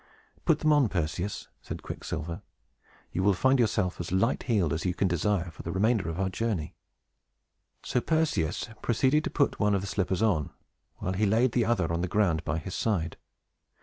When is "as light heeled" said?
3.99-4.73